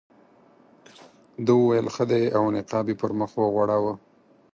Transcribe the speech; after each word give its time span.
ده 1.45 1.51
وویل 1.57 1.87
ښه 1.95 2.03
دی 2.11 2.23
او 2.37 2.43
نقاب 2.55 2.85
یې 2.89 2.95
پر 3.01 3.11
مخ 3.19 3.31
وغوړاوه. 3.37 3.93